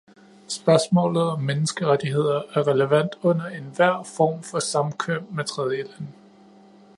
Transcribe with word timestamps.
Spørgsmålet 0.47 1.21
om 1.23 1.41
menneskerettigheder 1.43 2.41
er 2.55 2.67
relevant 2.67 3.15
under 3.21 3.45
enhver 3.45 4.03
form 4.17 4.43
for 4.43 4.59
samkvem 4.59 5.23
med 5.33 5.43
tredjelande. 5.45 6.07